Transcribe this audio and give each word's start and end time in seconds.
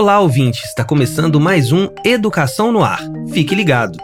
Olá, 0.00 0.20
ouvinte! 0.20 0.64
Está 0.64 0.84
começando 0.84 1.40
mais 1.40 1.72
um 1.72 1.88
Educação 2.04 2.70
no 2.70 2.84
Ar. 2.84 3.00
Fique 3.32 3.52
ligado! 3.52 3.98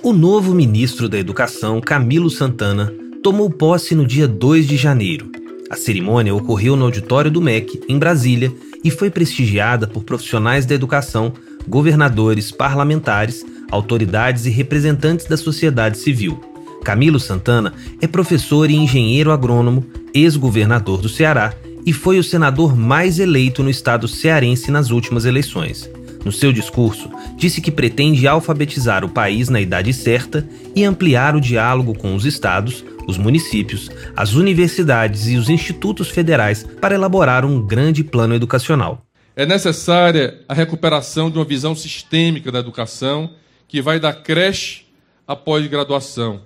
O 0.00 0.12
novo 0.12 0.54
ministro 0.54 1.08
da 1.08 1.18
Educação, 1.18 1.80
Camilo 1.80 2.30
Santana, 2.30 2.94
tomou 3.20 3.50
posse 3.50 3.96
no 3.96 4.06
dia 4.06 4.28
2 4.28 4.68
de 4.68 4.76
janeiro. 4.76 5.28
A 5.68 5.74
cerimônia 5.74 6.32
ocorreu 6.32 6.76
no 6.76 6.84
auditório 6.84 7.28
do 7.28 7.42
MEC, 7.42 7.82
em 7.88 7.98
Brasília, 7.98 8.54
e 8.84 8.92
foi 8.92 9.10
prestigiada 9.10 9.88
por 9.88 10.04
profissionais 10.04 10.64
da 10.64 10.76
educação, 10.76 11.32
governadores, 11.66 12.52
parlamentares, 12.52 13.44
autoridades 13.72 14.46
e 14.46 14.50
representantes 14.50 15.26
da 15.26 15.36
sociedade 15.36 15.98
civil. 15.98 16.55
Camilo 16.86 17.18
Santana 17.18 17.74
é 18.00 18.06
professor 18.06 18.70
e 18.70 18.76
engenheiro 18.76 19.32
agrônomo, 19.32 19.84
ex-governador 20.14 21.00
do 21.00 21.08
Ceará 21.08 21.52
e 21.84 21.92
foi 21.92 22.16
o 22.16 22.22
senador 22.22 22.76
mais 22.76 23.18
eleito 23.18 23.60
no 23.60 23.68
estado 23.68 24.06
cearense 24.06 24.70
nas 24.70 24.90
últimas 24.90 25.24
eleições. 25.24 25.90
No 26.24 26.30
seu 26.30 26.52
discurso, 26.52 27.10
disse 27.36 27.60
que 27.60 27.72
pretende 27.72 28.28
alfabetizar 28.28 29.04
o 29.04 29.08
país 29.08 29.48
na 29.48 29.60
idade 29.60 29.92
certa 29.92 30.48
e 30.76 30.84
ampliar 30.84 31.34
o 31.34 31.40
diálogo 31.40 31.92
com 31.92 32.14
os 32.14 32.24
estados, 32.24 32.84
os 33.04 33.18
municípios, 33.18 33.90
as 34.14 34.34
universidades 34.34 35.26
e 35.26 35.36
os 35.36 35.50
institutos 35.50 36.08
federais 36.08 36.64
para 36.80 36.94
elaborar 36.94 37.44
um 37.44 37.60
grande 37.60 38.04
plano 38.04 38.32
educacional. 38.32 39.04
É 39.34 39.44
necessária 39.44 40.40
a 40.48 40.54
recuperação 40.54 41.32
de 41.32 41.36
uma 41.36 41.44
visão 41.44 41.74
sistêmica 41.74 42.52
da 42.52 42.60
educação 42.60 43.32
que 43.66 43.82
vai 43.82 43.98
da 43.98 44.12
creche 44.12 44.86
à 45.26 45.34
pós-graduação 45.34 46.42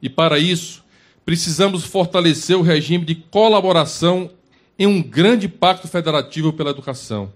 e 0.00 0.08
para 0.08 0.38
isso, 0.38 0.84
precisamos 1.24 1.84
fortalecer 1.84 2.56
o 2.56 2.62
regime 2.62 3.04
de 3.04 3.14
colaboração 3.14 4.30
em 4.78 4.86
um 4.86 5.02
grande 5.02 5.48
pacto 5.48 5.88
federativo 5.88 6.52
pela 6.52 6.70
educação. 6.70 7.32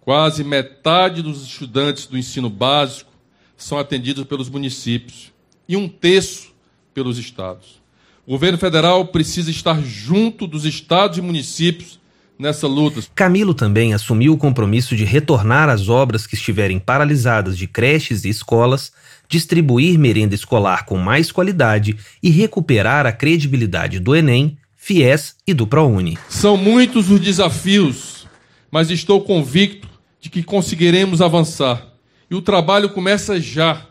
Quase 0.00 0.44
metade 0.44 1.22
dos 1.22 1.42
estudantes 1.42 2.06
do 2.06 2.16
ensino 2.16 2.48
básico 2.48 3.10
são 3.56 3.78
atendidos 3.78 4.24
pelos 4.24 4.48
municípios 4.48 5.32
e 5.68 5.76
um 5.76 5.88
terço 5.88 6.54
pelos 6.94 7.18
estados. 7.18 7.80
O 8.26 8.32
governo 8.32 8.58
federal 8.58 9.06
precisa 9.06 9.50
estar 9.50 9.82
junto 9.82 10.46
dos 10.46 10.64
estados 10.64 11.18
e 11.18 11.22
municípios 11.22 11.98
nessa 12.38 12.66
luta. 12.66 13.02
Camilo 13.14 13.54
também 13.54 13.94
assumiu 13.94 14.32
o 14.32 14.38
compromisso 14.38 14.94
de 14.94 15.04
retornar 15.04 15.68
as 15.68 15.88
obras 15.88 16.26
que 16.26 16.34
estiverem 16.34 16.78
paralisadas 16.78 17.56
de 17.56 17.66
creches 17.66 18.24
e 18.24 18.28
escolas, 18.28 18.92
distribuir 19.28 19.98
merenda 19.98 20.34
escolar 20.34 20.84
com 20.84 20.96
mais 20.96 21.32
qualidade 21.32 21.96
e 22.22 22.30
recuperar 22.30 23.06
a 23.06 23.12
credibilidade 23.12 23.98
do 23.98 24.14
Enem, 24.14 24.56
FIES 24.76 25.36
e 25.46 25.52
do 25.52 25.66
ProUni. 25.66 26.18
São 26.28 26.56
muitos 26.56 27.10
os 27.10 27.18
desafios, 27.18 28.26
mas 28.70 28.90
estou 28.90 29.20
convicto 29.22 29.88
de 30.20 30.30
que 30.30 30.42
conseguiremos 30.42 31.20
avançar. 31.20 31.86
E 32.30 32.34
o 32.34 32.42
trabalho 32.42 32.90
começa 32.90 33.40
já. 33.40 33.86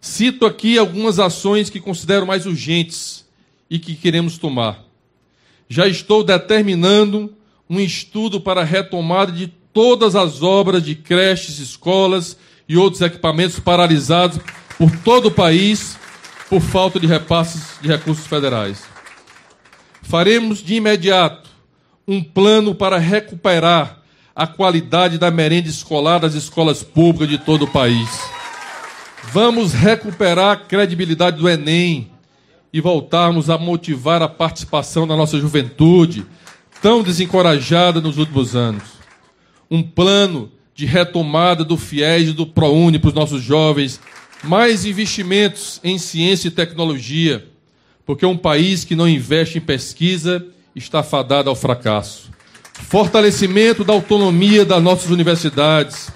Cito 0.00 0.46
aqui 0.46 0.78
algumas 0.78 1.18
ações 1.18 1.68
que 1.68 1.80
considero 1.80 2.26
mais 2.26 2.46
urgentes 2.46 3.24
e 3.68 3.78
que 3.78 3.94
queremos 3.94 4.38
tomar. 4.38 4.84
Já 5.68 5.86
estou 5.86 6.22
determinando 6.22 7.35
um 7.68 7.80
estudo 7.80 8.40
para 8.40 8.62
a 8.62 8.64
retomada 8.64 9.32
de 9.32 9.48
todas 9.72 10.14
as 10.14 10.42
obras 10.42 10.82
de 10.82 10.94
creches, 10.94 11.58
escolas 11.58 12.36
e 12.68 12.76
outros 12.76 13.02
equipamentos 13.02 13.58
paralisados 13.58 14.38
por 14.78 14.90
todo 14.98 15.26
o 15.26 15.30
país 15.30 15.98
por 16.48 16.60
falta 16.60 16.98
de 17.00 17.06
repasses 17.06 17.78
de 17.80 17.88
recursos 17.88 18.26
federais. 18.26 18.84
Faremos 20.02 20.62
de 20.62 20.76
imediato 20.76 21.50
um 22.06 22.22
plano 22.22 22.74
para 22.74 22.98
recuperar 22.98 24.00
a 24.34 24.46
qualidade 24.46 25.18
da 25.18 25.30
merenda 25.30 25.68
escolar 25.68 26.20
das 26.20 26.34
escolas 26.34 26.82
públicas 26.82 27.28
de 27.28 27.38
todo 27.38 27.64
o 27.64 27.70
país. 27.70 28.08
Vamos 29.32 29.72
recuperar 29.72 30.52
a 30.52 30.56
credibilidade 30.56 31.38
do 31.38 31.48
Enem 31.48 32.10
e 32.72 32.80
voltarmos 32.80 33.50
a 33.50 33.58
motivar 33.58 34.22
a 34.22 34.28
participação 34.28 35.06
da 35.06 35.16
nossa 35.16 35.38
juventude, 35.40 36.24
tão 36.80 37.02
desencorajada 37.02 38.00
nos 38.00 38.18
últimos 38.18 38.54
anos. 38.54 38.82
Um 39.70 39.82
plano 39.82 40.50
de 40.74 40.86
retomada 40.86 41.64
do 41.64 41.76
FIES 41.76 42.28
e 42.28 42.32
do 42.32 42.46
ProUni 42.46 42.98
para 42.98 43.08
os 43.08 43.14
nossos 43.14 43.42
jovens, 43.42 44.00
mais 44.44 44.84
investimentos 44.84 45.80
em 45.82 45.98
ciência 45.98 46.48
e 46.48 46.50
tecnologia, 46.50 47.46
porque 48.04 48.26
um 48.26 48.36
país 48.36 48.84
que 48.84 48.94
não 48.94 49.08
investe 49.08 49.58
em 49.58 49.60
pesquisa 49.60 50.46
está 50.74 51.02
fadado 51.02 51.48
ao 51.48 51.56
fracasso. 51.56 52.30
Fortalecimento 52.74 53.82
da 53.82 53.94
autonomia 53.94 54.64
das 54.64 54.82
nossas 54.82 55.10
universidades, 55.10 56.10